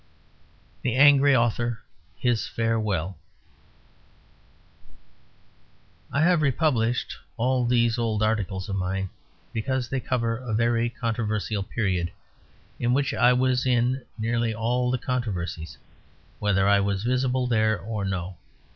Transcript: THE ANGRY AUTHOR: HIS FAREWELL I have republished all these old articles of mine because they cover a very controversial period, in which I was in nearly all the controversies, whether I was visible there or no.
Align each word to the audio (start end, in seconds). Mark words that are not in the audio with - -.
THE 0.81 0.95
ANGRY 0.95 1.35
AUTHOR: 1.35 1.79
HIS 2.17 2.47
FAREWELL 2.47 3.19
I 6.11 6.21
have 6.23 6.41
republished 6.41 7.15
all 7.37 7.67
these 7.67 7.99
old 7.99 8.23
articles 8.23 8.67
of 8.67 8.77
mine 8.77 9.11
because 9.53 9.89
they 9.89 9.99
cover 9.99 10.37
a 10.37 10.55
very 10.55 10.89
controversial 10.89 11.61
period, 11.61 12.11
in 12.79 12.93
which 12.93 13.13
I 13.13 13.33
was 13.33 13.67
in 13.67 14.01
nearly 14.17 14.55
all 14.55 14.89
the 14.89 14.97
controversies, 14.97 15.77
whether 16.39 16.67
I 16.67 16.79
was 16.79 17.03
visible 17.03 17.45
there 17.45 17.77
or 17.79 18.03
no. 18.03 18.37